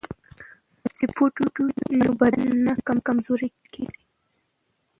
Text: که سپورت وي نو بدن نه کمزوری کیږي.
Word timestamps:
که 0.81 0.89
سپورت 1.11 1.35
وي 1.63 1.73
نو 2.01 2.11
بدن 2.21 2.45
نه 2.65 2.73
کمزوری 3.07 3.49
کیږي. 3.73 4.03